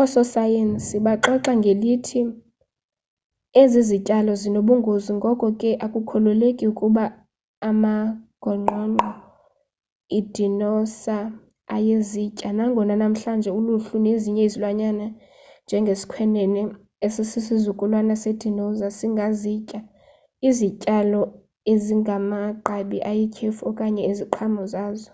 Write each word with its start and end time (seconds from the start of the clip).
ososayensi 0.00 0.96
baxoxa 1.06 1.52
ngelithi 1.60 2.20
ezi 3.62 3.80
zityalo 3.90 4.32
zinobungozi 4.42 5.10
ngoko 5.18 5.46
ke 5.60 5.70
akukholeleki 5.86 6.64
ukuba 6.72 7.04
amagongqongqo 7.68 9.10
idinosa 10.18 11.18
ayezitya 11.76 12.48
nangona 12.58 12.94
namhlanje 13.02 13.50
uluhlu 13.58 13.96
nezinye 14.06 14.42
izilwanyana 14.44 15.06
njenge 15.64 15.92
sikhwenene 16.00 16.60
esisizukulwana 17.06 18.14
se 18.22 18.30
dinoza 18.40 18.86
singazitya 18.98 19.80
izityalo 20.48 21.20
ezimagqabi 21.72 22.98
ayityhefu 23.10 23.62
okanye 23.70 24.02
iziqhamo 24.10 24.62
zazo 24.72 25.12